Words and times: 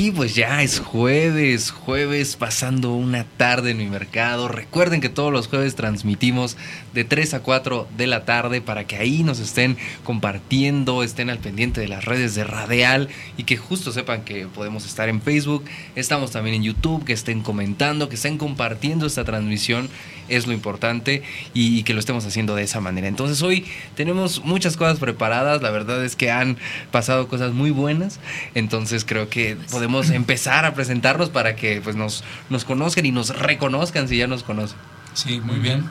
Y 0.00 0.12
pues 0.12 0.36
ya 0.36 0.62
es 0.62 0.78
jueves, 0.78 1.72
jueves 1.72 2.36
pasando 2.36 2.94
una 2.94 3.24
tarde 3.24 3.72
en 3.72 3.78
mi 3.78 3.86
mercado. 3.86 4.46
Recuerden 4.46 5.00
que 5.00 5.08
todos 5.08 5.32
los 5.32 5.48
jueves 5.48 5.74
transmitimos 5.74 6.56
de 6.94 7.02
3 7.02 7.34
a 7.34 7.40
4 7.40 7.88
de 7.96 8.06
la 8.06 8.24
tarde 8.24 8.60
para 8.60 8.86
que 8.86 8.94
ahí 8.94 9.24
nos 9.24 9.40
estén 9.40 9.76
compartiendo, 10.04 11.02
estén 11.02 11.30
al 11.30 11.40
pendiente 11.40 11.80
de 11.80 11.88
las 11.88 12.04
redes 12.04 12.36
de 12.36 12.44
Radial 12.44 13.08
y 13.36 13.42
que 13.42 13.56
justo 13.56 13.90
sepan 13.90 14.22
que 14.22 14.46
podemos 14.46 14.86
estar 14.86 15.08
en 15.08 15.20
Facebook, 15.20 15.64
estamos 15.96 16.30
también 16.30 16.54
en 16.54 16.62
YouTube, 16.62 17.04
que 17.04 17.12
estén 17.12 17.42
comentando, 17.42 18.08
que 18.08 18.14
estén 18.14 18.38
compartiendo 18.38 19.04
esta 19.04 19.24
transmisión 19.24 19.90
es 20.28 20.46
lo 20.46 20.52
importante 20.52 21.22
y, 21.54 21.82
que 21.82 21.94
lo 21.94 22.00
estemos 22.00 22.24
haciendo 22.26 22.54
de 22.54 22.62
esa 22.62 22.80
manera. 22.80 23.08
Entonces 23.08 23.42
hoy 23.42 23.66
tenemos 23.94 24.44
muchas 24.44 24.76
cosas 24.76 24.98
preparadas, 24.98 25.62
la 25.62 25.70
verdad 25.70 26.04
es 26.04 26.16
que 26.16 26.30
han 26.30 26.58
pasado 26.90 27.28
cosas 27.28 27.52
muy 27.52 27.70
buenas, 27.70 28.20
entonces 28.54 29.04
creo 29.04 29.28
que 29.28 29.56
podemos 29.70 30.10
empezar 30.10 30.64
a 30.64 30.74
presentarnos 30.74 31.30
para 31.30 31.56
que 31.56 31.80
pues 31.82 31.96
nos, 31.96 32.24
nos 32.50 32.64
conozcan 32.64 33.06
y 33.06 33.12
nos 33.12 33.36
reconozcan 33.38 34.08
si 34.08 34.18
ya 34.18 34.26
nos 34.26 34.42
conocen. 34.42 34.78
Sí, 35.14 35.40
muy 35.40 35.58
bien. 35.58 35.84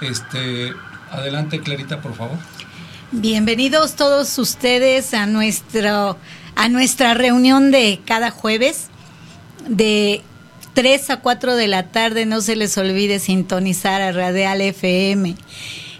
Este, 0.00 0.72
adelante 1.10 1.60
Clarita, 1.60 2.00
por 2.00 2.14
favor. 2.14 2.36
Bienvenidos 3.12 3.96
todos 3.96 4.38
ustedes 4.38 5.14
a 5.14 5.26
nuestro 5.26 6.16
a 6.54 6.68
nuestra 6.68 7.14
reunión 7.14 7.70
de 7.70 8.00
cada 8.04 8.30
jueves 8.30 8.88
de 9.68 10.22
3 10.74 11.10
a 11.10 11.20
4 11.20 11.56
de 11.56 11.68
la 11.68 11.88
tarde, 11.88 12.26
no 12.26 12.40
se 12.40 12.56
les 12.56 12.76
olvide 12.78 13.18
sintonizar 13.18 14.00
a 14.00 14.12
Radial 14.12 14.60
FM, 14.60 15.34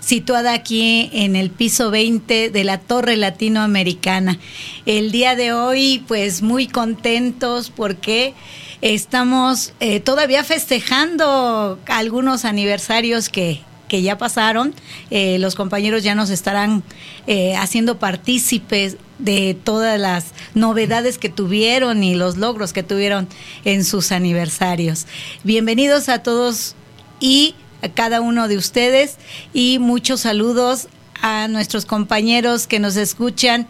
situada 0.01 0.53
aquí 0.53 1.11
en 1.13 1.37
el 1.37 1.51
piso 1.51 1.91
20 1.91 2.51
de 2.51 2.65
la 2.65 2.79
Torre 2.79 3.17
Latinoamericana. 3.17 4.39
El 4.87 5.13
día 5.13 5.37
de 5.37 5.53
hoy, 5.53 6.05
pues 6.07 6.43
muy 6.43 6.67
contentos 6.67 7.71
porque 7.71 8.35
estamos 8.81 9.73
eh, 9.81 10.01
todavía 10.01 10.45
festejando 10.45 11.79
algunos 11.87 12.45
aniversarios 12.45 13.29
que, 13.29 13.61
que 13.91 14.01
ya 14.01 14.17
pasaron. 14.17 14.73
Eh, 15.11 15.39
los 15.41 15.57
compañeros 15.57 16.05
ya 16.05 16.15
nos 16.15 16.31
estarán 16.31 16.83
eh, 17.27 17.57
haciendo 17.57 17.99
partícipes 17.99 18.97
de 19.19 19.59
todas 19.65 20.01
las 20.01 20.27
novedades 20.55 21.19
que 21.19 21.29
tuvieron 21.29 22.03
y 22.05 22.15
los 22.15 22.39
logros 22.39 22.73
que 22.73 22.85
tuvieron 22.85 23.29
en 23.65 23.85
sus 23.85 24.13
aniversarios. 24.13 25.07
Bienvenidos 25.43 26.09
a 26.09 26.23
todos 26.23 26.77
y 27.19 27.57
a 27.83 27.89
cada 27.89 28.21
uno 28.21 28.47
de 28.47 28.57
ustedes 28.57 29.17
y 29.53 29.81
muchos 29.81 30.21
saludos 30.21 30.87
a 31.21 31.49
nuestros 31.49 31.85
compañeros 31.85 32.69
que 32.69 32.79
nos 32.79 32.97
escuchan 32.97 33.67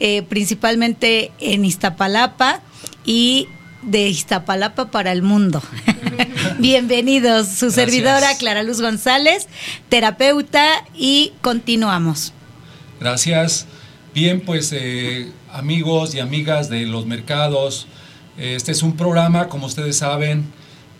eh, 0.00 0.22
principalmente 0.22 1.32
en 1.40 1.64
Iztapalapa 1.64 2.60
y 3.06 3.48
de 3.82 4.08
Iztapalapa 4.08 4.90
para 4.90 5.12
el 5.12 5.22
mundo. 5.22 5.62
Bienvenidos, 6.58 7.48
su 7.48 7.70
servidora 7.70 8.36
Clara 8.36 8.62
Luz 8.62 8.80
González, 8.80 9.48
terapeuta 9.88 10.84
y 10.94 11.32
continuamos. 11.40 12.32
Gracias. 13.00 13.66
Bien, 14.14 14.40
pues 14.40 14.72
eh, 14.72 15.30
amigos 15.52 16.14
y 16.14 16.20
amigas 16.20 16.68
de 16.68 16.86
los 16.86 17.06
mercados, 17.06 17.86
este 18.36 18.72
es 18.72 18.82
un 18.82 18.96
programa, 18.96 19.48
como 19.48 19.66
ustedes 19.66 19.96
saben, 19.96 20.44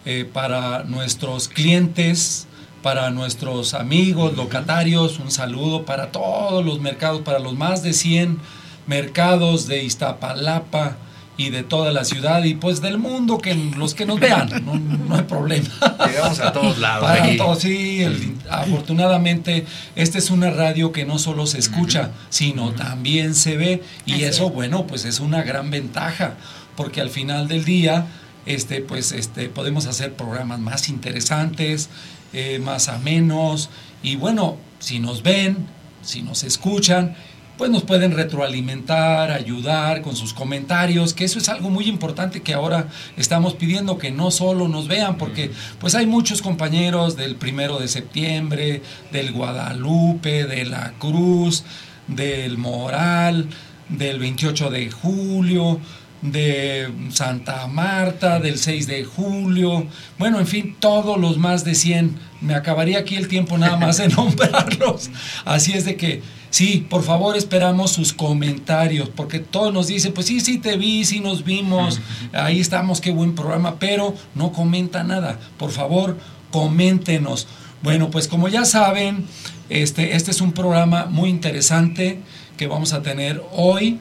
eh, 0.04 0.28
para 0.30 0.84
nuestros 0.84 1.48
clientes, 1.48 2.46
para 2.82 3.10
nuestros 3.10 3.74
amigos, 3.74 4.36
locatarios, 4.36 5.18
un 5.18 5.30
saludo 5.30 5.84
para 5.84 6.10
todos 6.10 6.64
los 6.64 6.80
mercados, 6.80 7.20
para 7.20 7.38
los 7.38 7.54
más 7.54 7.82
de 7.82 7.92
100 7.92 8.38
mercados 8.86 9.66
de 9.66 9.84
Iztapalapa, 9.84 10.96
y 11.36 11.50
de 11.50 11.62
toda 11.62 11.92
la 11.92 12.04
ciudad 12.04 12.44
y 12.44 12.54
pues 12.54 12.82
del 12.82 12.98
mundo, 12.98 13.38
que 13.38 13.54
los 13.54 13.94
que 13.94 14.04
nos 14.04 14.20
vean, 14.20 14.50
no, 15.08 15.14
hay 15.14 15.22
problema. 15.22 15.68
Llegamos 16.06 16.40
a 16.40 16.52
todos 16.52 16.78
lados. 16.78 17.04
Para 17.04 17.56
sí, 17.56 18.06
afortunadamente 18.50 19.66
esta 19.96 20.18
es 20.18 20.30
una 20.30 20.50
radio 20.50 20.92
que 20.92 21.04
no 21.04 21.18
solo 21.18 21.46
se 21.46 21.58
escucha, 21.58 22.10
sino 22.28 22.72
también 22.72 23.34
se 23.34 23.56
ve. 23.56 23.82
Y 24.04 24.22
eso, 24.24 24.50
bueno, 24.50 24.86
pues 24.86 25.04
es 25.04 25.20
una 25.20 25.42
gran 25.42 25.70
ventaja, 25.70 26.34
porque 26.76 27.00
al 27.00 27.10
final 27.10 27.48
del 27.48 27.64
día, 27.64 28.06
este, 28.44 28.82
pues 28.82 29.12
este, 29.12 29.48
podemos 29.48 29.86
hacer 29.86 30.14
programas 30.14 30.60
más 30.60 30.88
interesantes, 30.88 31.88
eh, 32.32 32.58
más 32.62 32.88
amenos. 32.88 33.70
Y 34.02 34.16
bueno, 34.16 34.58
si 34.80 34.98
nos 34.98 35.22
ven, 35.22 35.66
si 36.02 36.22
nos 36.22 36.44
escuchan, 36.44 37.16
pues 37.56 37.70
nos 37.70 37.82
pueden 37.82 38.12
retroalimentar, 38.12 39.30
ayudar 39.30 40.02
con 40.02 40.16
sus 40.16 40.32
comentarios, 40.32 41.14
que 41.14 41.24
eso 41.24 41.38
es 41.38 41.48
algo 41.48 41.70
muy 41.70 41.86
importante 41.86 42.42
que 42.42 42.54
ahora 42.54 42.88
estamos 43.16 43.54
pidiendo 43.54 43.98
que 43.98 44.10
no 44.10 44.30
solo 44.30 44.68
nos 44.68 44.88
vean, 44.88 45.16
porque 45.16 45.50
pues 45.78 45.94
hay 45.94 46.06
muchos 46.06 46.42
compañeros 46.42 47.16
del 47.16 47.36
primero 47.36 47.78
de 47.78 47.88
septiembre, 47.88 48.82
del 49.12 49.32
Guadalupe, 49.32 50.44
de 50.46 50.64
la 50.64 50.92
Cruz, 50.98 51.64
del 52.08 52.58
Moral, 52.58 53.48
del 53.88 54.18
28 54.18 54.70
de 54.70 54.90
julio, 54.90 55.80
de 56.22 56.88
Santa 57.10 57.66
Marta, 57.66 58.38
del 58.38 58.58
6 58.58 58.86
de 58.86 59.04
julio, 59.04 59.86
bueno, 60.18 60.38
en 60.38 60.46
fin, 60.46 60.76
todos 60.78 61.18
los 61.20 61.36
más 61.36 61.64
de 61.64 61.74
100. 61.74 62.16
Me 62.40 62.54
acabaría 62.54 62.98
aquí 62.98 63.16
el 63.16 63.28
tiempo 63.28 63.58
nada 63.58 63.76
más 63.76 63.98
de 63.98 64.08
nombrarlos. 64.08 65.10
Así 65.44 65.72
es 65.72 65.84
de 65.84 65.96
que 65.96 66.22
Sí, 66.52 66.86
por 66.90 67.02
favor 67.02 67.34
esperamos 67.34 67.92
sus 67.92 68.12
comentarios, 68.12 69.08
porque 69.08 69.38
todos 69.38 69.72
nos 69.72 69.86
dicen, 69.86 70.12
pues 70.12 70.26
sí, 70.26 70.38
sí 70.38 70.58
te 70.58 70.76
vi, 70.76 71.06
sí 71.06 71.20
nos 71.20 71.44
vimos, 71.44 71.98
ahí 72.34 72.60
estamos, 72.60 73.00
qué 73.00 73.10
buen 73.10 73.34
programa, 73.34 73.78
pero 73.78 74.14
no 74.34 74.52
comenta 74.52 75.02
nada. 75.02 75.40
Por 75.56 75.70
favor, 75.70 76.18
coméntenos. 76.50 77.48
Bueno, 77.82 78.10
pues 78.10 78.28
como 78.28 78.48
ya 78.48 78.66
saben, 78.66 79.24
este, 79.70 80.14
este 80.14 80.30
es 80.30 80.42
un 80.42 80.52
programa 80.52 81.06
muy 81.06 81.30
interesante 81.30 82.20
que 82.58 82.66
vamos 82.66 82.92
a 82.92 83.00
tener 83.00 83.42
hoy. 83.52 83.98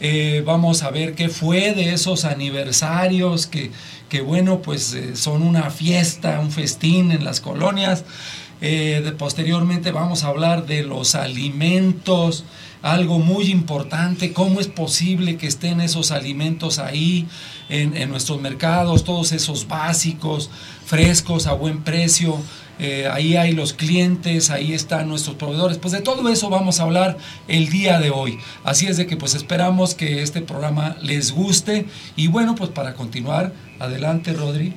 Eh, 0.00 0.42
vamos 0.44 0.82
a 0.82 0.90
ver 0.90 1.14
qué 1.14 1.28
fue 1.28 1.74
de 1.74 1.94
esos 1.94 2.24
aniversarios 2.24 3.46
que, 3.46 3.70
que 4.08 4.20
bueno, 4.20 4.62
pues 4.62 4.92
eh, 4.94 5.14
son 5.14 5.42
una 5.42 5.70
fiesta, 5.70 6.40
un 6.40 6.50
festín 6.50 7.12
en 7.12 7.22
las 7.22 7.40
colonias. 7.40 8.04
Eh, 8.66 9.12
posteriormente 9.18 9.92
vamos 9.92 10.24
a 10.24 10.28
hablar 10.28 10.64
de 10.64 10.84
los 10.84 11.14
alimentos, 11.14 12.46
algo 12.80 13.18
muy 13.18 13.50
importante, 13.50 14.32
cómo 14.32 14.58
es 14.58 14.68
posible 14.68 15.36
que 15.36 15.46
estén 15.46 15.82
esos 15.82 16.10
alimentos 16.10 16.78
ahí 16.78 17.28
en, 17.68 18.08
nuestros 18.08 18.40
mercados, 18.40 19.04
todos 19.04 19.32
esos 19.32 19.68
básicos, 19.68 20.48
frescos, 20.86 21.46
a 21.46 21.52
buen 21.52 21.82
precio. 21.82 22.38
Eh, 22.78 23.06
ahí 23.12 23.36
hay 23.36 23.52
los 23.52 23.74
clientes, 23.74 24.48
ahí 24.48 24.72
están 24.72 25.10
nuestros 25.10 25.36
proveedores. 25.36 25.76
Pues 25.76 25.92
de 25.92 26.00
todo 26.00 26.26
eso 26.30 26.48
vamos 26.48 26.80
a 26.80 26.84
hablar 26.84 27.18
el 27.48 27.68
día 27.68 28.00
de 28.00 28.08
hoy. 28.08 28.38
Así 28.64 28.86
es 28.86 28.96
de 28.96 29.06
que 29.06 29.18
pues 29.18 29.34
esperamos 29.34 29.94
que 29.94 30.22
este 30.22 30.40
programa 30.40 30.96
les 31.02 31.32
guste. 31.32 31.84
Y 32.16 32.28
bueno, 32.28 32.54
pues 32.54 32.70
para 32.70 32.94
continuar, 32.94 33.52
adelante 33.78 34.32
Rodri. 34.32 34.72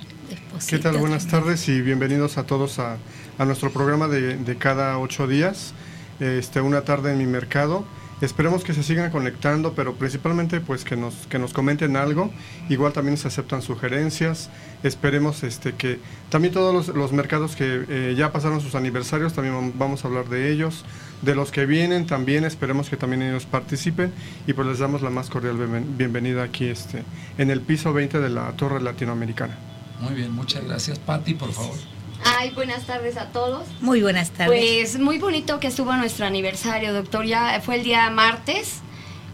¿Qué 0.68 0.78
tal? 0.78 0.98
Buenas 0.98 1.28
tardes 1.28 1.70
y 1.70 1.80
bienvenidos 1.80 2.38
a 2.38 2.44
todos 2.44 2.80
a 2.80 2.98
a 3.38 3.46
nuestro 3.46 3.72
programa 3.72 4.08
de, 4.08 4.38
de 4.38 4.56
cada 4.58 4.98
ocho 5.00 5.28
días, 5.28 5.74
este, 6.20 6.62
una 6.62 6.82
tarde 6.82 7.12
en 7.12 7.18
mi 7.18 7.26
mercado. 7.26 7.86
Esperemos 8.20 8.64
que 8.64 8.74
se 8.74 8.82
sigan 8.82 9.12
conectando, 9.12 9.74
pero 9.74 9.94
principalmente 9.94 10.60
pues 10.60 10.84
que 10.84 10.96
nos, 10.96 11.28
que 11.28 11.38
nos 11.38 11.54
comenten 11.54 11.96
algo. 11.96 12.32
Igual 12.68 12.92
también 12.92 13.16
se 13.16 13.28
aceptan 13.28 13.62
sugerencias. 13.62 14.50
Esperemos 14.82 15.44
este, 15.44 15.74
que 15.74 16.00
también 16.30 16.52
todos 16.52 16.88
los, 16.88 17.12
mercados 17.12 17.56
que 17.56 17.86
eh, 17.88 18.16
ya 18.18 18.32
pasaron 18.32 18.60
sus 18.60 18.74
aniversarios, 18.74 19.34
también 19.34 19.74
vamos 19.78 20.04
a 20.04 20.08
hablar 20.08 20.30
de 20.30 20.52
ellos. 20.52 20.84
De 21.22 21.36
los 21.36 21.52
que 21.52 21.68
vienen 21.68 22.08
también 22.08 22.44
esperemos 22.44 22.90
que 22.90 22.98
también 22.98 23.22
ellos 23.22 23.46
participen 23.46 24.12
y 24.48 24.54
pues 24.54 24.68
les 24.68 24.80
damos 24.80 25.02
la 25.04 25.10
más 25.10 25.30
cordial 25.30 25.58
bienvenida 25.98 26.44
aquí 26.44 26.66
este, 26.66 27.04
en 27.38 27.52
el 27.52 27.62
piso 27.62 27.94
20 27.94 28.20
de 28.20 28.30
la 28.30 28.52
Torre 28.54 28.82
Latinoamericana. 28.82 29.56
Muy 30.00 30.14
bien, 30.14 30.32
muchas 30.32 30.64
gracias. 30.64 30.98
Patti, 30.98 31.36
por 31.36 31.52
favor. 31.52 31.97
Ay, 32.26 32.52
buenas 32.52 32.86
tardes 32.86 33.18
a 33.18 33.28
todos. 33.28 33.68
Muy 33.82 34.02
buenas 34.02 34.32
tardes. 34.32 34.60
Pues 34.60 35.00
muy 35.00 35.18
bonito 35.18 35.60
que 35.60 35.68
estuvo 35.68 35.94
nuestro 35.96 36.26
aniversario, 36.26 36.94
doctor. 36.94 37.26
Ya 37.26 37.62
fue 37.64 37.76
el 37.76 37.84
día 37.84 38.10
martes 38.10 38.80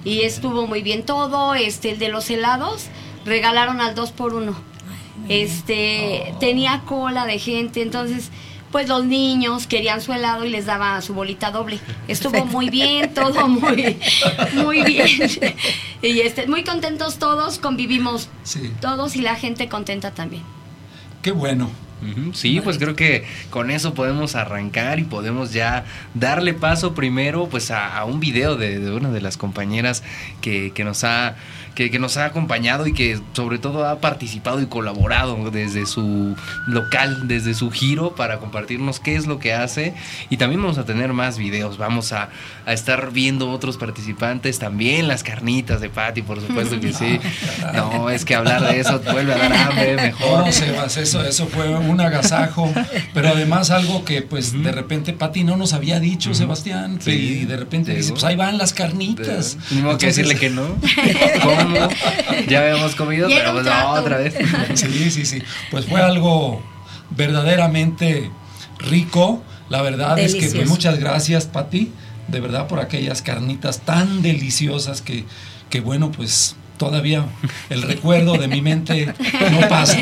y 0.04 0.22
estuvo 0.22 0.68
muy 0.68 0.82
bien 0.82 1.04
todo. 1.04 1.56
Este, 1.56 1.92
el 1.92 2.00
de 2.00 2.10
los 2.10 2.30
helados, 2.30 2.86
regalaron 3.26 3.82
al 3.82 3.96
2 3.96 4.12
por 4.12 4.34
1 4.34 4.54
Este, 5.30 6.34
tenía 6.40 6.82
cola 6.86 7.26
de 7.26 7.40
gente, 7.40 7.82
entonces 7.82 8.30
pues 8.72 8.90
los 8.90 9.06
niños 9.06 9.68
querían 9.68 10.02
su 10.02 10.14
helado 10.14 10.46
y 10.46 10.50
les 10.50 10.66
daba 10.66 11.00
su 11.04 11.14
bolita 11.14 11.52
doble. 11.52 11.80
Estuvo 12.08 12.44
muy 12.46 12.70
bien, 12.72 13.14
todo 13.14 13.48
muy, 13.48 13.98
muy 14.56 14.84
bien. 14.84 15.08
Y 16.02 16.20
este, 16.20 16.48
muy 16.48 16.64
contentos 16.66 17.18
todos, 17.18 17.60
convivimos 17.60 18.28
Sí. 18.44 18.74
todos 18.82 19.16
y 19.16 19.22
la 19.22 19.36
gente 19.36 19.70
contenta 19.70 20.12
también. 20.12 20.44
Qué 21.22 21.32
bueno. 21.32 21.70
Sí, 22.34 22.60
pues 22.62 22.78
creo 22.78 22.96
que 22.96 23.26
con 23.50 23.72
eso 23.72 23.94
podemos 23.94 24.36
arrancar 24.36 25.00
y 25.00 25.04
podemos 25.04 25.54
ya 25.54 25.86
darle 26.14 26.54
paso 26.54 26.94
primero 26.94 27.48
pues 27.50 27.72
a, 27.72 27.98
a 27.98 28.06
un 28.06 28.20
video 28.20 28.56
de, 28.56 28.80
de 28.80 28.92
una 28.92 29.10
de 29.10 29.22
las 29.22 29.38
compañeras 29.38 30.04
que, 30.42 30.72
que 30.74 30.84
nos 30.84 31.04
ha 31.04 31.36
que, 31.76 31.90
que 31.92 32.00
nos 32.00 32.18
ha 32.18 32.26
acompañado 32.26 32.86
y 32.88 32.94
que 32.94 33.20
sobre 33.34 33.58
todo 33.60 33.86
ha 33.88 34.00
participado 34.00 34.62
y 34.62 34.68
colaborado 34.68 35.50
desde 35.52 35.86
su 35.86 36.36
local, 36.68 37.28
desde 37.28 37.54
su 37.54 37.72
giro 37.72 38.16
para 38.16 38.40
compartirnos 38.40 39.00
qué 39.00 39.16
es 39.16 39.26
lo 39.28 39.40
que 39.40 39.54
hace 39.54 39.94
y 40.30 40.38
también 40.38 40.62
vamos 40.62 40.78
a 40.78 40.86
tener 40.86 41.14
más 41.14 41.38
videos, 41.38 41.78
vamos 41.78 42.14
a, 42.14 42.30
a 42.66 42.74
estar 42.74 43.12
viendo 43.12 43.50
otros 43.52 43.78
participantes, 43.78 44.60
también 44.60 45.08
las 45.08 45.24
carnitas 45.24 45.82
de 45.82 45.90
Patty, 45.90 46.22
por 46.22 46.40
supuesto 46.42 46.80
que 46.80 46.94
sí. 46.94 47.20
No, 47.74 48.10
es 48.10 48.26
que 48.26 48.36
hablar 48.36 48.62
de 48.68 48.80
eso 48.80 49.00
vuelve 49.12 49.34
a 49.34 49.38
dar 49.38 49.54
hambre, 49.54 49.96
mejor. 49.96 50.46
No, 50.46 50.52
Sebas, 50.52 50.98
eso, 50.98 51.24
eso 51.24 51.48
fue 51.48 51.70
un 51.70 52.00
agasajo, 52.02 52.72
pero 53.14 53.30
además 53.30 53.72
algo 53.72 54.06
que 54.06 54.22
pues 54.22 54.52
de 54.62 54.72
repente 54.72 55.14
Pati 55.14 55.44
no 55.44 55.58
nos 55.58 55.74
había 55.74 56.00
dicho, 56.00 56.34
Sebastián, 56.34 57.00
Sí. 57.02 57.12
y 57.42 57.46
de 57.46 57.58
repente 57.58 57.96
dice, 57.96 58.12
pues 58.12 58.24
ahí 58.24 58.36
van 58.36 58.58
las 58.58 58.74
carnitas. 58.74 59.58
Ni 59.72 59.82
modo 59.82 59.98
que 59.98 60.08
decirle 60.08 60.36
que 60.36 60.50
no. 60.50 60.64
¿Cómo? 61.44 61.63
Ya 62.48 62.62
habíamos 62.62 62.96
comido, 62.96 63.28
pero 63.30 63.54
pues 63.54 63.66
no, 63.66 63.92
otra 63.92 64.18
vez. 64.18 64.36
Sí, 64.76 65.12
sí, 65.12 65.26
sí. 65.26 65.42
Pues 65.72 65.86
fue 65.86 66.02
algo 66.02 66.62
verdaderamente 67.12 68.30
rico. 68.80 69.44
La 69.70 69.82
verdad 69.82 70.20
es 70.20 70.36
que 70.36 70.50
pues, 70.50 70.68
muchas 70.68 71.00
gracias, 71.00 71.46
Pati, 71.46 71.92
de 72.28 72.40
verdad, 72.40 72.68
por 72.68 72.80
aquellas 72.80 73.22
carnitas 73.22 73.80
tan 73.82 74.22
deliciosas 74.22 75.02
que, 75.02 75.26
que 75.70 75.80
bueno, 75.80 76.12
pues 76.12 76.56
todavía 76.86 77.26
el 77.70 77.82
recuerdo 77.82 78.34
de 78.38 78.48
mi 78.48 78.62
mente 78.62 79.14
no 79.52 79.68
pasa. 79.70 79.98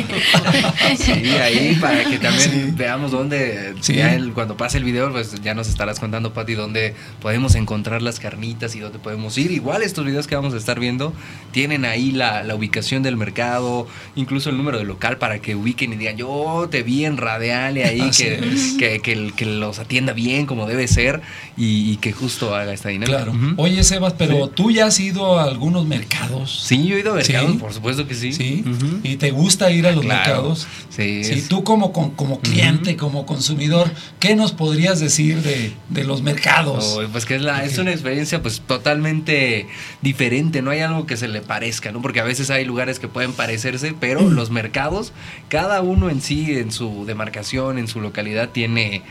Sí, 0.96 1.12
ahí 1.12 1.76
para 1.80 2.04
que 2.04 2.18
también 2.18 2.50
Sí. 2.50 2.72
veamos 2.74 3.10
dónde, 3.10 3.74
Sí. 3.80 3.94
ya 3.94 4.14
el- 4.14 4.32
cuando 4.32 4.56
pase 4.56 4.78
el 4.78 4.84
video, 4.84 5.10
pues 5.12 5.40
ya 5.42 5.54
nos 5.54 5.68
estarás 5.68 6.00
contando, 6.00 6.32
Pati, 6.32 6.54
dónde 6.54 6.94
podemos 7.20 7.54
encontrar 7.54 8.02
las 8.02 8.18
carnitas 8.20 8.74
y 8.74 8.80
dónde 8.80 8.98
podemos 8.98 9.36
ir. 9.38 9.50
Igual 9.50 9.82
estos 9.82 10.04
videos 10.04 10.26
que 10.26 10.34
vamos 10.36 10.54
a 10.54 10.56
estar 10.56 10.78
viendo 10.80 11.12
tienen 11.52 11.84
ahí 11.84 12.12
la, 12.12 12.42
la 12.42 12.54
ubicación 12.54 13.02
del 13.02 13.16
mercado, 13.16 13.86
incluso 14.16 14.50
el 14.50 14.56
número 14.56 14.78
de 14.78 14.84
local 14.84 15.18
para 15.18 15.38
que 15.40 15.54
ubiquen 15.54 15.92
y 15.92 15.96
digan, 15.96 16.16
yo 16.16 16.68
te 16.70 16.82
vi 16.82 17.04
en 17.04 17.16
Radial 17.16 17.78
y 17.78 17.82
ahí 17.82 18.00
Así 18.00 18.24
que, 18.24 18.34
es. 18.34 18.72
que, 19.02 19.32
que 19.34 19.46
los 19.46 19.78
atienda 19.78 20.12
bien 20.12 20.46
como 20.46 20.66
debe 20.66 20.88
ser 20.88 21.20
y, 21.56 21.90
y 21.92 21.96
que 21.96 22.12
justo 22.12 22.54
haga 22.54 22.72
esta 22.72 22.88
dinámica. 22.88 23.24
Claro. 23.24 23.32
Oye, 23.56 23.82
Sebas, 23.84 24.14
pero 24.14 24.48
tú 24.48 24.70
ya 24.70 24.86
has 24.86 24.98
ido 25.00 25.38
a 25.38 25.44
algunos 25.44 25.86
mercados. 25.86 26.62
Sí, 26.72 26.86
yo 26.86 26.96
he 26.96 27.00
ido 27.00 27.12
a 27.12 27.16
mercados, 27.16 27.52
Sí. 27.52 27.58
por 27.58 27.72
supuesto 27.72 28.06
que 28.08 28.14
sí. 28.14 28.32
Sí. 28.32 28.64
¿Y 29.02 29.16
te 29.16 29.30
gusta 29.30 29.70
ir 29.70 29.86
a 29.86 29.92
los 29.92 30.04
Claro. 30.04 30.20
mercados? 30.42 30.66
Sí, 30.88 31.44
tú 31.48 31.64
como, 31.64 31.92
como 31.92 32.40
cliente, 32.40 32.96
como 32.96 33.26
consumidor, 33.26 33.90
¿qué 34.20 34.34
nos 34.36 34.52
podrías 34.52 35.00
decir 35.00 35.42
de, 35.42 35.72
de 35.90 36.04
los 36.04 36.22
mercados? 36.22 36.96
Oh, 36.98 37.08
pues 37.10 37.24
que 37.26 37.36
es, 37.36 37.42
la, 37.42 37.64
es 37.64 37.78
una 37.78 37.92
experiencia 37.92 38.40
pues 38.42 38.60
totalmente 38.66 39.66
diferente, 40.00 40.62
no 40.62 40.70
hay 40.70 40.80
algo 40.80 41.06
que 41.06 41.16
se 41.16 41.28
le 41.28 41.40
parezca, 41.42 41.92
¿no? 41.92 42.00
Porque 42.02 42.20
a 42.20 42.24
veces 42.24 42.50
hay 42.50 42.64
lugares 42.64 42.98
que 42.98 43.08
pueden 43.08 43.32
parecerse, 43.32 43.94
pero 43.98 44.20
Mm. 44.22 44.34
los 44.34 44.50
mercados, 44.50 45.12
cada 45.48 45.80
uno 45.82 46.10
en 46.10 46.20
sí, 46.20 46.52
en 46.52 46.72
su 46.72 47.04
demarcación, 47.06 47.78
en 47.78 47.88
su 47.88 48.00
localidad, 48.00 48.50
tiene, 48.50 49.02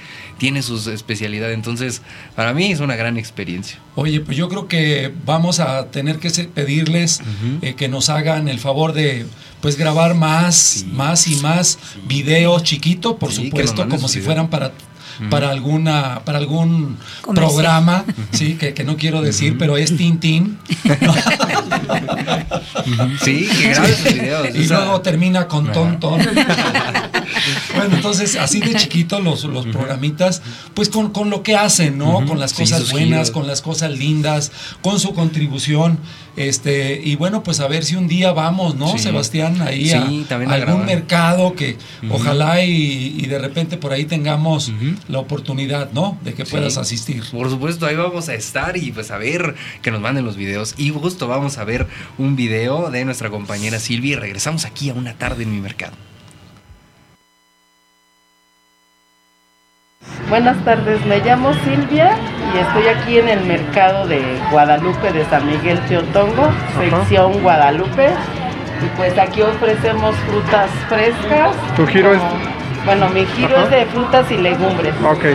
tiene 0.41 0.63
sus 0.63 0.87
especialidades. 0.87 1.53
Entonces, 1.53 2.01
para 2.35 2.51
mí 2.51 2.71
es 2.71 2.79
una 2.79 2.95
gran 2.95 3.15
experiencia. 3.19 3.77
Oye, 3.93 4.21
pues 4.21 4.35
yo 4.35 4.49
creo 4.49 4.67
que 4.67 5.13
vamos 5.23 5.59
a 5.59 5.85
tener 5.91 6.17
que 6.17 6.31
pedirles 6.47 7.21
eh, 7.61 7.75
que 7.75 7.87
nos 7.87 8.09
hagan 8.09 8.47
el 8.47 8.57
favor 8.59 8.93
de 8.93 9.27
pues 9.61 9.77
grabar 9.77 10.15
más, 10.15 10.55
Sí. 10.55 10.85
más 10.91 11.27
y 11.27 11.35
más 11.35 11.77
videos 12.07 12.63
chiquitos, 12.63 13.17
por 13.17 13.31
Sí, 13.31 13.45
supuesto, 13.45 13.87
como 13.87 14.07
si 14.07 14.19
fueran 14.19 14.49
para 14.49 14.71
para 15.29 15.49
alguna 15.49 16.21
para 16.25 16.37
algún 16.37 16.97
programa, 17.33 18.05
sí, 18.31 18.55
que, 18.55 18.73
que 18.73 18.83
no 18.83 18.97
quiero 18.97 19.21
decir, 19.21 19.57
pero 19.57 19.77
es 19.77 19.95
Tintín. 19.95 20.57
Sí, 23.23 23.47
que 23.47 23.69
graben 23.69 23.95
sus 23.95 24.13
videos. 24.13 24.47
y 24.55 24.59
o 24.59 24.67
sea, 24.67 24.79
luego 24.79 25.01
termina 25.01 25.47
con 25.47 25.65
Ajá. 25.65 25.73
ton 25.73 25.99
ton. 25.99 26.19
bueno, 27.75 27.95
entonces 27.95 28.35
así 28.35 28.59
de 28.59 28.75
chiquito 28.75 29.19
los, 29.19 29.43
los 29.45 29.67
programitas, 29.67 30.41
pues 30.73 30.89
con, 30.89 31.11
con 31.11 31.29
lo 31.29 31.43
que 31.43 31.55
hacen, 31.55 31.97
¿no? 31.97 32.25
Con 32.25 32.39
las 32.39 32.53
cosas 32.53 32.91
buenas, 32.91 33.09
giros. 33.09 33.31
con 33.31 33.47
las 33.47 33.61
cosas 33.61 33.91
lindas, 33.91 34.51
con 34.81 34.99
su 34.99 35.13
contribución. 35.13 35.99
Este, 36.37 37.01
y 37.03 37.15
bueno, 37.15 37.43
pues 37.43 37.59
a 37.59 37.67
ver 37.67 37.83
si 37.83 37.95
un 37.95 38.07
día 38.07 38.31
vamos, 38.31 38.75
¿no, 38.75 38.87
Sí. 38.93 38.99
Sebastián? 38.99 39.61
Ahí 39.61 39.89
Sí, 39.89 40.23
a, 40.25 40.27
también 40.29 40.49
a 40.51 40.55
algún 40.55 40.85
mercado 40.85 41.55
que 41.55 41.77
ojalá 42.09 42.63
y, 42.63 43.15
y 43.17 43.25
de 43.27 43.37
repente 43.39 43.77
por 43.77 43.91
ahí 43.91 44.05
tengamos 44.05 44.71
la 45.09 45.19
oportunidad, 45.19 45.91
¿no? 45.91 46.17
De 46.23 46.33
que 46.33 46.45
Sí. 46.45 46.51
puedas 46.51 46.77
asistir. 46.77 47.23
Por 47.31 47.49
supuesto, 47.49 47.85
ahí 47.85 47.95
vamos 47.95 48.29
a 48.29 48.33
estar 48.33 48.77
y 48.77 48.91
pues 48.91 49.11
a 49.11 49.17
ver 49.17 49.55
que 49.81 49.91
nos 49.91 49.99
manden 50.01 50.23
los 50.25 50.37
videos. 50.37 50.73
Y 50.77 50.89
justo 50.91 51.27
vamos 51.27 51.57
a 51.57 51.63
ver 51.65 51.87
un 52.17 52.35
video 52.35 52.89
de 52.89 53.03
nuestra 53.05 53.29
compañera 53.29 53.79
Silvia 53.79 54.13
y 54.13 54.15
regresamos 54.15 54.65
aquí 54.65 54.89
a 54.89 54.93
una 54.93 55.13
tarde 55.13 55.43
en 55.43 55.51
mi 55.51 55.59
mercado. 55.59 55.93
Buenas 60.31 60.57
tardes, 60.63 61.05
me 61.05 61.19
llamo 61.19 61.53
Silvia 61.53 62.11
y 62.55 62.57
estoy 62.59 62.87
aquí 62.87 63.19
en 63.19 63.27
el 63.29 63.41
mercado 63.45 64.07
de 64.07 64.21
Guadalupe 64.49 65.11
de 65.11 65.25
San 65.25 65.45
Miguel 65.45 65.77
Teotongo, 65.87 66.49
sección 66.79 67.41
Guadalupe. 67.43 68.07
Y 68.81 68.85
pues 68.97 69.15
aquí 69.19 69.41
ofrecemos 69.43 70.15
frutas 70.27 70.69
frescas. 70.89 71.51
¿Tu 71.75 71.85
giro 71.85 72.13
es- 72.13 72.21
Bueno, 72.85 73.09
mi 73.09 73.25
giro 73.27 73.55
es 73.57 73.69
de 73.69 73.85
frutas 73.87 74.31
y 74.31 74.37
legumbres. 74.37 74.93
Ok. 75.03 75.25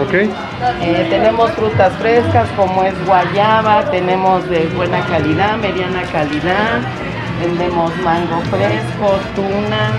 Ok. 0.00 0.14
Eh, 0.14 1.06
tenemos 1.10 1.50
frutas 1.52 1.92
frescas 1.98 2.48
como 2.56 2.82
es 2.84 2.94
guayaba, 3.06 3.90
tenemos 3.90 4.48
de 4.48 4.66
buena 4.76 5.00
calidad, 5.06 5.56
mediana 5.58 6.02
calidad. 6.12 6.78
Vendemos 7.40 7.94
mango 7.98 8.40
fresco, 8.50 9.18
tuna. 9.34 9.90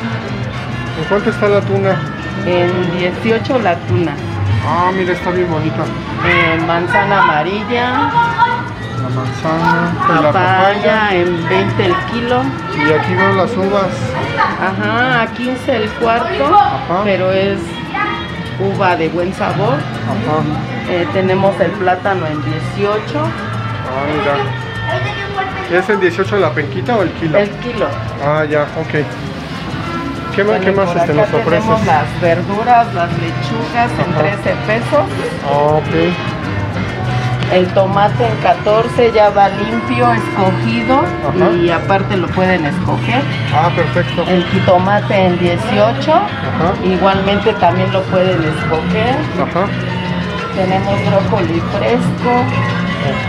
¿En 0.97 1.03
cuánto 1.09 1.29
está 1.29 1.47
la 1.47 1.61
tuna? 1.61 1.95
En 2.45 2.97
18 2.97 3.59
la 3.59 3.75
tuna. 3.87 4.13
Ah, 4.65 4.91
mira, 4.95 5.13
está 5.13 5.31
bien 5.31 5.49
bonita. 5.49 5.83
Eh, 6.25 6.59
manzana 6.65 7.23
amarilla, 7.23 7.89
La 9.01 9.09
manzana, 9.09 10.21
la 10.21 10.31
papaya 10.31 11.13
en 11.15 11.47
20 11.47 11.85
el 11.85 11.95
kilo, 12.11 12.41
Y 12.77 12.91
aquí 12.93 13.13
veo 13.13 13.33
las 13.35 13.51
uvas. 13.55 13.87
ajá, 14.61 15.21
a 15.21 15.27
15 15.27 15.75
el 15.75 15.89
cuarto, 15.91 16.45
Ajá. 16.55 17.01
pero 17.03 17.31
es 17.31 17.59
uva 18.59 18.95
de 18.95 19.09
buen 19.09 19.33
sabor. 19.33 19.75
Ajá. 19.75 20.89
Eh, 20.89 21.07
tenemos 21.13 21.57
el 21.59 21.71
plátano 21.71 22.25
en 22.27 22.41
18, 22.43 23.19
Ah, 23.19 24.05
mira. 25.69 25.79
¿Es 25.79 25.89
el 25.89 25.99
18 25.99 26.37
la 26.37 26.51
penquita 26.51 26.95
o 26.95 27.03
el 27.03 27.11
kilo? 27.11 27.37
el 27.37 27.49
kilo. 27.49 27.87
Ah, 28.25 28.43
ya, 28.45 28.63
ok. 28.79 29.05
¿Qué, 30.37 30.43
más- 30.43 30.59
qué 30.59 30.71
más 30.71 30.95
este, 30.95 31.13
nos 31.13 31.25
ofreces? 31.27 31.43
tenemos 31.45 31.85
las 31.85 32.21
verduras, 32.21 32.93
las 32.93 33.09
lechugas 33.13 33.91
en 34.05 34.13
Ajá. 34.13 34.19
13 34.19 34.55
pesos, 34.67 35.05
Ah, 35.45 35.79
ok. 35.79 36.13
el 37.53 37.67
tomate 37.69 38.27
en 38.27 38.35
14 38.43 39.11
ya 39.13 39.29
va 39.31 39.49
limpio, 39.49 40.13
escogido 40.13 40.99
Ajá. 40.99 41.51
y 41.59 41.69
aparte 41.71 42.17
lo 42.17 42.27
pueden 42.27 42.65
escoger. 42.65 43.21
Ah, 43.55 43.69
perfecto. 43.75 44.23
El 44.27 44.43
jitomate 44.45 45.15
en 45.27 45.39
18, 45.39 46.11
Ajá. 46.13 46.73
igualmente 46.85 47.53
también 47.53 47.91
lo 47.91 48.01
pueden 48.03 48.37
escoger. 48.43 49.15
Ajá. 49.41 49.65
Tenemos 50.55 50.93
brócoli 51.09 51.61
fresco 51.77 52.31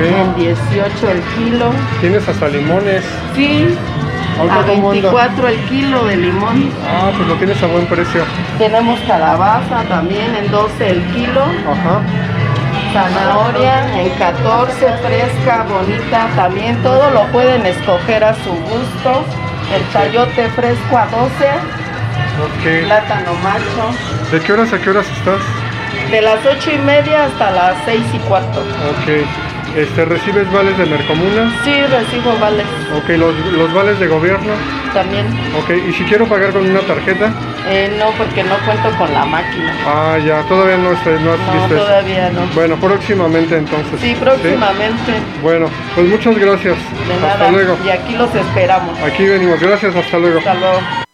en 0.00 0.28
Ok. 0.30 0.36
18 0.36 1.10
el 1.10 1.20
kilo. 1.36 1.70
Tienes 2.00 2.28
hasta 2.28 2.48
limones. 2.48 3.04
Sí, 3.36 3.76
a 4.42 4.66
cómo 4.66 4.90
anda? 4.90 5.10
24 5.10 5.48
el 5.48 5.56
kilo 5.68 6.04
de 6.04 6.16
limón. 6.16 6.70
Ah, 6.86 7.10
pues 7.16 7.28
lo 7.28 7.34
tienes 7.34 7.62
a 7.62 7.66
buen 7.66 7.86
precio. 7.86 8.24
Tenemos 8.58 8.98
calabaza 9.00 9.82
también 9.88 10.34
en 10.34 10.50
12 10.50 10.90
el 10.90 11.02
kilo. 11.14 11.42
Ajá. 11.42 12.00
Zanahoria 12.92 14.00
en 14.00 14.08
14, 14.10 14.86
fresca, 15.04 15.66
bonita. 15.68 16.28
También 16.36 16.82
todo 16.82 17.10
lo 17.10 17.24
pueden 17.32 17.66
escoger 17.66 18.24
a 18.24 18.34
su 18.34 18.50
gusto. 18.50 19.24
El 19.74 19.92
chayote 19.92 20.48
fresco 20.50 20.96
a 20.96 21.06
12, 21.06 21.18
Ok. 22.40 22.86
plátano 22.86 23.34
macho. 23.42 24.30
¿De 24.32 24.40
qué 24.40 24.52
horas 24.52 24.72
a 24.72 24.78
qué 24.78 24.90
horas 24.90 25.06
estás? 25.10 25.40
De 26.10 26.22
las 26.22 26.38
8 26.46 26.70
y 26.72 26.78
media 26.78 27.24
hasta 27.26 27.50
las 27.50 27.74
6 27.84 28.00
y 28.14 28.18
cuarto. 28.20 28.60
Ok. 28.60 29.26
Este, 29.78 30.04
¿Recibes 30.04 30.50
vales 30.52 30.76
de 30.76 30.86
Mercomuna? 30.86 31.52
Sí, 31.64 31.72
recibo 31.86 32.36
vales 32.40 32.66
Ok, 32.96 33.10
los, 33.10 33.32
los 33.52 33.72
vales 33.72 33.98
de 34.00 34.08
gobierno. 34.08 34.52
también. 34.92 35.26
Ok, 35.56 35.70
¿y 35.88 35.92
si 35.92 36.02
quiero 36.04 36.26
pagar 36.26 36.52
con 36.52 36.68
una 36.68 36.80
tarjeta? 36.80 37.32
Eh, 37.68 37.94
no, 37.98 38.10
porque 38.12 38.42
no 38.42 38.56
cuento 38.64 38.90
con 38.98 39.12
la 39.14 39.24
máquina. 39.24 39.72
Ah, 39.86 40.18
ya, 40.18 40.42
todavía 40.48 40.78
no, 40.78 40.92
estoy, 40.92 41.14
no 41.20 41.36
No, 41.36 41.68
todavía 41.68 42.30
no. 42.30 42.40
Bueno, 42.54 42.74
próximamente 42.76 43.56
entonces. 43.56 44.00
Sí, 44.00 44.16
próximamente. 44.18 45.12
Bueno, 45.42 45.66
pues 45.94 46.08
muchas 46.08 46.36
gracias. 46.36 46.76
De 47.06 47.14
hasta 47.14 47.38
nada. 47.38 47.50
luego. 47.52 47.76
Y 47.84 47.90
aquí 47.90 48.16
los 48.16 48.34
esperamos. 48.34 48.98
Aquí 49.00 49.26
venimos. 49.26 49.60
Gracias, 49.60 49.94
hasta 49.94 50.18
luego. 50.18 50.38
Hasta 50.38 50.54
luego. 50.54 51.07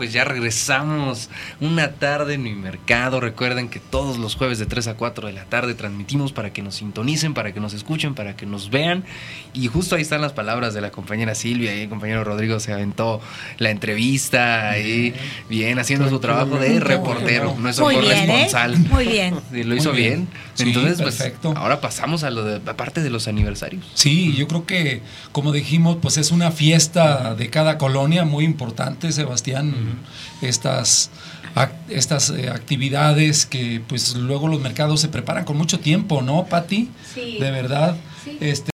Pues 0.00 0.14
ya 0.14 0.24
regresamos 0.24 1.28
una 1.60 1.90
tarde 1.90 2.32
en 2.32 2.42
mi 2.42 2.54
mercado. 2.54 3.20
Recuerden 3.20 3.68
que 3.68 3.80
todos 3.80 4.16
los 4.16 4.34
jueves 4.34 4.58
de 4.58 4.64
3 4.64 4.88
a 4.88 4.94
4 4.94 5.26
de 5.26 5.34
la 5.34 5.44
tarde 5.44 5.74
transmitimos 5.74 6.32
para 6.32 6.54
que 6.54 6.62
nos 6.62 6.76
sintonicen, 6.76 7.34
para 7.34 7.52
que 7.52 7.60
nos 7.60 7.74
escuchen, 7.74 8.14
para 8.14 8.34
que 8.34 8.46
nos 8.46 8.70
vean. 8.70 9.04
Y 9.52 9.66
justo 9.66 9.96
ahí 9.96 10.00
están 10.00 10.22
las 10.22 10.32
palabras 10.32 10.72
de 10.72 10.80
la 10.80 10.90
compañera 10.90 11.34
Silvia 11.34 11.76
y 11.76 11.82
el 11.82 11.90
compañero 11.90 12.24
Rodrigo 12.24 12.60
se 12.60 12.72
aventó 12.72 13.20
la 13.58 13.68
entrevista 13.68 14.70
ahí, 14.70 15.12
bien, 15.50 15.78
haciendo 15.78 16.08
su 16.08 16.18
trabajo 16.18 16.56
de 16.56 16.80
reportero, 16.80 17.54
nuestro 17.58 17.84
Muy 17.84 17.96
bien, 17.96 18.12
¿eh? 18.14 18.26
corresponsal. 18.26 18.78
Muy 18.78 19.06
bien. 19.06 19.34
Lo 19.52 19.74
hizo 19.74 19.92
bien. 19.92 20.28
Sí, 20.54 20.64
Entonces, 20.64 21.00
pues 21.00 21.16
perfecto. 21.16 21.54
ahora 21.56 21.80
pasamos 21.80 22.22
a 22.24 22.30
lo 22.30 22.44
de 22.44 22.56
aparte 22.70 23.02
de 23.02 23.10
los 23.10 23.28
aniversarios. 23.28 23.84
Sí, 23.94 24.34
yo 24.34 24.46
creo 24.48 24.66
que, 24.66 25.02
como 25.32 25.52
dijimos, 25.52 25.98
pues 26.02 26.16
es 26.16 26.30
una 26.30 26.50
fiesta 26.50 27.34
de 27.34 27.50
cada 27.50 27.78
colonia 27.78 28.24
muy 28.24 28.44
importante, 28.44 29.12
Sebastián. 29.12 29.74
Estas, 30.42 31.10
estas 31.88 32.30
eh, 32.30 32.50
actividades 32.50 33.46
que 33.46 33.82
pues 33.86 34.14
luego 34.16 34.48
los 34.48 34.60
mercados 34.60 35.00
se 35.00 35.08
preparan 35.08 35.44
con 35.44 35.56
mucho 35.56 35.80
tiempo, 35.80 36.22
¿no, 36.22 36.44
Patti? 36.46 36.90
Sí. 37.14 37.38
De 37.38 37.50
verdad. 37.50 37.96
Sí. 38.24 38.38
Este, 38.40 38.70